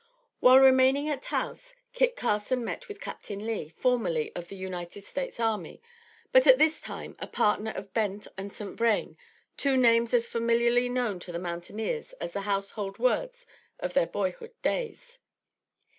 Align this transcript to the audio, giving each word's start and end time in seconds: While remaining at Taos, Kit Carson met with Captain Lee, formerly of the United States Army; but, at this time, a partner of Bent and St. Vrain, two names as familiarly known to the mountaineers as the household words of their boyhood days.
While 0.39 0.57
remaining 0.57 1.07
at 1.09 1.21
Taos, 1.21 1.75
Kit 1.93 2.15
Carson 2.15 2.65
met 2.65 2.87
with 2.87 2.99
Captain 2.99 3.45
Lee, 3.45 3.69
formerly 3.69 4.35
of 4.35 4.47
the 4.47 4.55
United 4.55 5.03
States 5.03 5.39
Army; 5.39 5.79
but, 6.31 6.47
at 6.47 6.57
this 6.57 6.81
time, 6.81 7.15
a 7.19 7.27
partner 7.27 7.69
of 7.75 7.93
Bent 7.93 8.25
and 8.35 8.51
St. 8.51 8.75
Vrain, 8.75 9.15
two 9.57 9.77
names 9.77 10.11
as 10.15 10.25
familiarly 10.25 10.89
known 10.89 11.19
to 11.19 11.31
the 11.31 11.37
mountaineers 11.37 12.13
as 12.13 12.31
the 12.31 12.41
household 12.49 12.97
words 12.97 13.45
of 13.79 13.93
their 13.93 14.07
boyhood 14.07 14.55
days. 14.63 15.19